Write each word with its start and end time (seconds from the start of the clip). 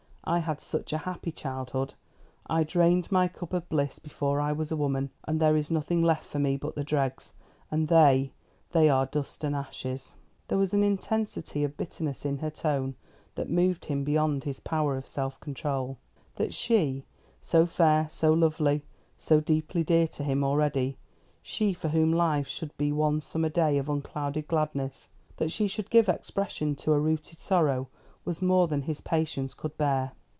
I 0.23 0.37
had 0.37 0.61
such 0.61 0.93
a 0.93 0.99
happy 0.99 1.31
childhood. 1.31 1.95
I 2.45 2.63
drained 2.63 3.11
my 3.11 3.27
cup 3.27 3.53
of 3.53 3.67
bliss 3.69 3.97
before 3.97 4.39
I 4.39 4.51
was 4.51 4.71
a 4.71 4.77
woman, 4.77 5.09
and 5.27 5.39
there 5.41 5.57
is 5.57 5.71
nothing 5.71 6.03
left 6.03 6.25
for 6.25 6.37
me 6.37 6.57
but 6.57 6.75
the 6.75 6.83
dregs, 6.83 7.33
and 7.71 7.87
they 7.87 8.31
they 8.71 8.87
are 8.87 9.07
dust 9.07 9.43
and 9.43 9.55
ashes." 9.55 10.15
There 10.47 10.59
was 10.59 10.75
an 10.75 10.83
intensity 10.83 11.63
of 11.63 11.75
bitterness 11.75 12.23
in 12.23 12.37
her 12.37 12.51
tone 12.51 12.95
that 13.35 13.49
moved 13.49 13.85
him 13.85 14.03
beyond 14.03 14.43
his 14.43 14.59
power 14.59 14.95
of 14.95 15.07
self 15.07 15.39
control. 15.39 15.97
That 16.35 16.53
she 16.53 17.03
so 17.41 17.65
fair, 17.65 18.07
so 18.07 18.31
lovely, 18.31 18.83
so 19.17 19.41
deeply 19.41 19.83
dear 19.83 20.07
to 20.09 20.23
him 20.23 20.43
already; 20.43 20.97
she 21.41 21.73
for 21.73 21.89
whom 21.89 22.13
life 22.13 22.47
should 22.47 22.77
be 22.77 22.91
one 22.91 23.21
summer 23.21 23.49
day 23.49 23.79
of 23.79 23.89
unclouded 23.89 24.47
gladness 24.47 25.09
that 25.37 25.51
she 25.51 25.67
should 25.67 25.89
give 25.89 26.07
expression 26.07 26.75
to 26.75 26.93
a 26.93 26.99
rooted 26.99 27.39
sorrow 27.39 27.89
was 28.23 28.39
more 28.41 28.67
than 28.67 28.83
his 28.83 29.01
patience 29.01 29.55
could 29.55 29.75
bear. 29.79 30.11